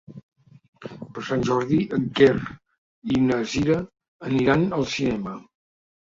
Per 1.17 1.25
Sant 1.27 1.43
Jordi 1.49 1.77
en 1.97 2.07
Quer 2.21 2.31
i 3.17 3.21
na 3.27 3.39
Cira 3.53 3.79
aniran 4.33 4.67
al 4.81 4.91
cinema. 4.97 5.39